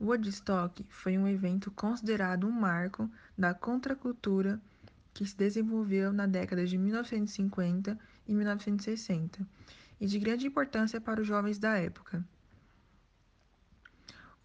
[0.00, 4.60] Woodstock foi um evento considerado um marco da contracultura
[5.12, 9.44] que se desenvolveu na década de 1950 e 1960
[10.00, 12.24] e de grande importância para os jovens da época.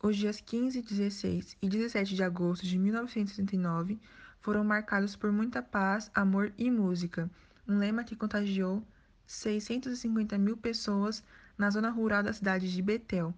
[0.01, 3.99] Os dias 15, 16 e 17 de agosto de 1969
[4.41, 7.29] foram marcados por muita paz, amor e música,
[7.67, 8.83] um lema que contagiou
[9.25, 11.23] 650 mil pessoas
[11.57, 13.33] na zona rural da cidade de Bethel,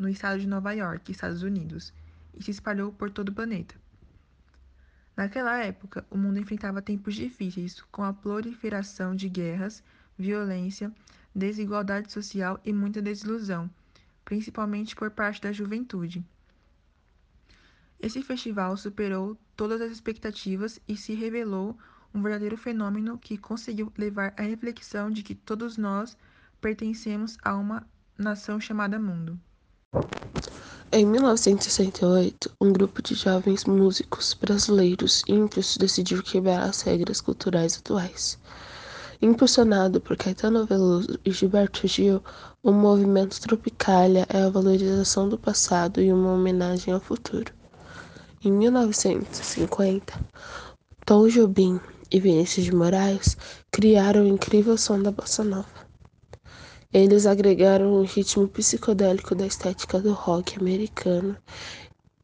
[0.00, 1.92] no estado de Nova York, Estados Unidos,
[2.32, 3.74] e se espalhou por todo o planeta.
[5.14, 9.84] Naquela época, o mundo enfrentava tempos difíceis, com a proliferação de guerras,
[10.18, 10.90] violência,
[11.34, 13.70] desigualdade social e muita desilusão,
[14.24, 16.24] principalmente por parte da juventude.
[18.00, 21.78] Esse festival superou todas as expectativas e se revelou
[22.14, 26.16] um verdadeiro fenômeno que conseguiu levar à reflexão de que todos nós
[26.58, 29.38] pertencemos a uma nação chamada mundo.
[30.92, 38.36] Em 1968, um grupo de jovens músicos brasileiros ímpios decidiu quebrar as regras culturais atuais.
[39.22, 42.20] Impulsionado por Caetano Veloso e Gilberto Gil,
[42.60, 47.52] o movimento Tropicália é a valorização do passado e uma homenagem ao futuro.
[48.44, 50.20] Em 1950,
[51.06, 51.78] Tom Jobim
[52.10, 53.36] e Vinícius de Moraes
[53.70, 55.79] criaram o incrível som da bossa nova.
[56.92, 61.36] Eles agregaram o ritmo psicodélico da estética do rock americano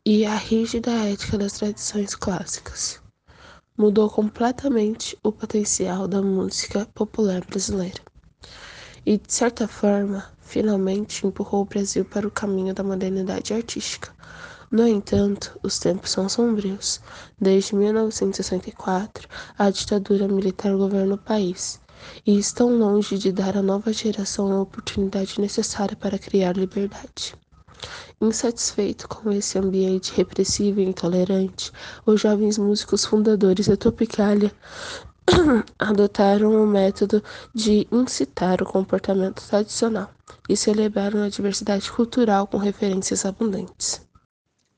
[0.04, 3.00] e a rígida ética das tradições clássicas.
[3.78, 8.00] Mudou completamente o potencial da música popular brasileira.
[9.06, 14.12] E, de certa forma, finalmente empurrou o Brasil para o caminho da modernidade artística.
[14.68, 17.00] No entanto, os tempos são sombrios.
[17.40, 21.80] Desde 1964, a ditadura militar governa o país
[22.26, 27.34] e estão longe de dar à nova geração a oportunidade necessária para criar liberdade.
[28.20, 31.70] Insatisfeito com esse ambiente repressivo e intolerante,
[32.06, 34.50] os jovens músicos fundadores da Tropicália
[35.78, 37.22] adotaram o método
[37.54, 40.10] de incitar o comportamento tradicional
[40.48, 44.05] e celebraram a diversidade cultural com referências abundantes.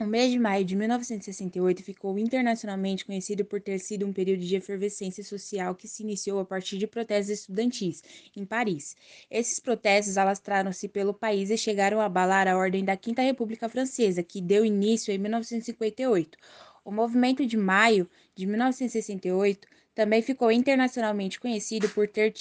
[0.01, 4.55] O mês de maio de 1968 ficou internacionalmente conhecido por ter sido um período de
[4.55, 8.01] efervescência social que se iniciou a partir de protestos estudantis
[8.37, 8.95] em Paris.
[9.29, 14.23] Esses protestos alastraram-se pelo país e chegaram a abalar a ordem da Quinta República Francesa,
[14.23, 16.39] que deu início em 1958.
[16.85, 19.67] O movimento de maio de 1968
[19.97, 22.33] também ficou internacionalmente conhecido por ter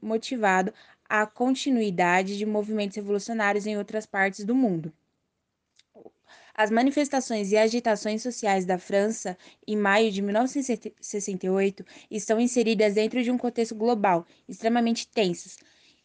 [0.00, 0.72] motivado
[1.08, 4.92] a continuidade de movimentos revolucionários em outras partes do mundo.
[6.58, 9.36] As manifestações e agitações sociais da França
[9.66, 15.58] em maio de 1968 estão inseridas dentro de um contexto global extremamente tenso,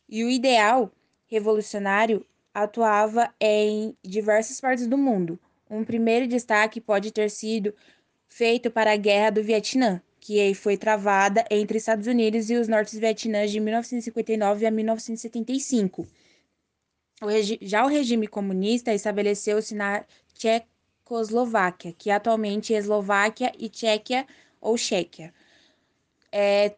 [0.09, 0.91] e o ideal
[1.25, 5.39] revolucionário atuava em diversas partes do mundo.
[5.69, 7.73] Um primeiro destaque pode ter sido
[8.27, 13.51] feito para a Guerra do Vietnã, que foi travada entre Estados Unidos e os norte-vietnãs
[13.51, 16.05] de 1959 a 1975.
[17.21, 17.27] O
[17.61, 24.25] já o regime comunista estabeleceu-se na Tchecoslováquia, que atualmente é Eslováquia e Tchequia
[24.59, 25.31] ou Chequia.
[26.31, 26.75] É,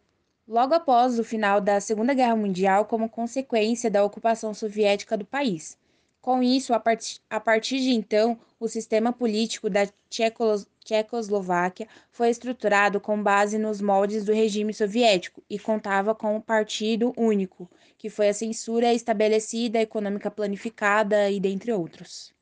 [0.47, 5.77] logo após o final da Segunda Guerra Mundial, como consequência da ocupação soviética do país.
[6.23, 12.29] Com isso, a, part a partir de então, o sistema político da Tchecos Tchecoslováquia foi
[12.29, 18.09] estruturado com base nos moldes do regime soviético e contava com um partido único, que
[18.09, 22.33] foi a censura estabelecida, econômica planificada e dentre outros.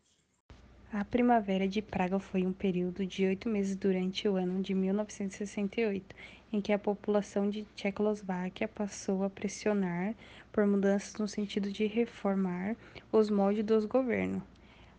[0.93, 6.13] A Primavera de Praga foi um período de oito meses durante o ano de 1968,
[6.51, 10.13] em que a população de Tchecoslováquia passou a pressionar
[10.51, 12.75] por mudanças no sentido de reformar
[13.09, 14.43] os moldes dos governos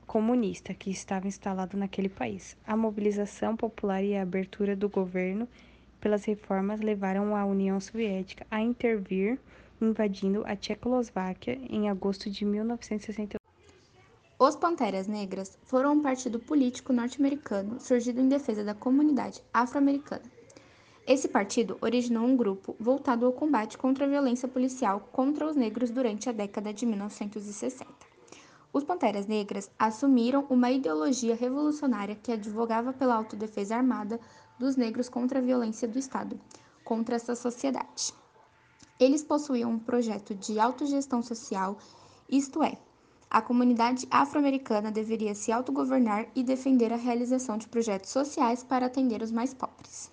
[0.06, 2.56] comunista que estava instalado naquele país.
[2.66, 5.46] A mobilização popular e a abertura do governo
[6.00, 9.38] pelas reformas levaram a União Soviética a intervir,
[9.80, 13.41] invadindo a Tchecoslováquia em agosto de 1968.
[14.44, 20.24] Os Panteras Negras foram um partido político norte-americano surgido em defesa da comunidade afro-americana.
[21.06, 25.92] Esse partido originou um grupo voltado ao combate contra a violência policial contra os negros
[25.92, 27.86] durante a década de 1960.
[28.72, 34.18] Os Panteras Negras assumiram uma ideologia revolucionária que advogava pela autodefesa armada
[34.58, 36.36] dos negros contra a violência do Estado,
[36.82, 38.12] contra essa sociedade.
[38.98, 41.78] Eles possuíam um projeto de autogestão social,
[42.28, 42.76] isto é,
[43.34, 49.22] a comunidade afro-americana deveria se autogovernar e defender a realização de projetos sociais para atender
[49.22, 50.12] os mais pobres.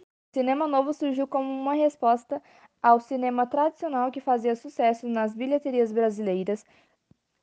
[0.00, 2.42] O cinema novo surgiu como uma resposta
[2.82, 6.66] ao cinema tradicional que fazia sucesso nas bilheterias brasileiras,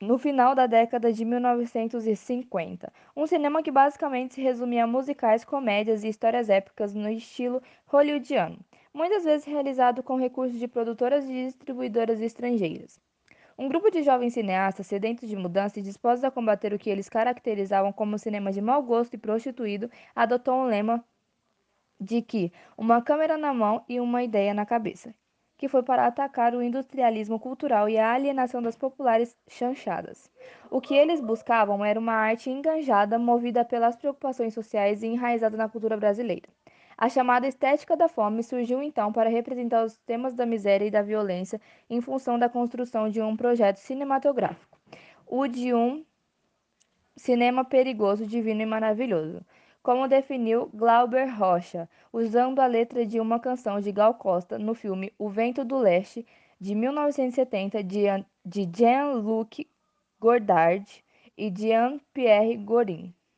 [0.02, 2.92] no final da década de 1950.
[3.16, 8.58] Um cinema que basicamente se resumia a musicais, comédias e histórias épicas no estilo hollywoodiano,
[8.92, 13.00] muitas vezes realizado com recursos de produtoras e distribuidoras estrangeiras.
[13.58, 17.08] Um grupo de jovens cineastas sedentos de mudança e dispostos a combater o que eles
[17.08, 21.04] caracterizavam como cinema de mau gosto e prostituído adotou um lema
[22.00, 25.14] de que uma câmera na mão e uma ideia na cabeça,
[25.58, 30.30] que foi para atacar o industrialismo cultural e a alienação das populares chanchadas.
[30.70, 35.68] O que eles buscavam era uma arte enganjada, movida pelas preocupações sociais e enraizada na
[35.68, 36.48] cultura brasileira.
[36.98, 41.02] A chamada estética da fome surgiu então para representar os temas da miséria e da
[41.02, 41.60] violência
[41.90, 44.78] em função da construção de um projeto cinematográfico,
[45.26, 46.02] o de um
[47.14, 49.44] cinema perigoso, divino e maravilhoso,
[49.82, 55.12] como definiu Glauber Rocha, usando a letra de uma canção de Gal Costa no filme
[55.18, 56.26] O Vento do Leste,
[56.58, 59.68] de 1970, de Jean-Luc
[60.18, 61.04] Godard
[61.36, 63.14] e Jean-Pierre Gorin.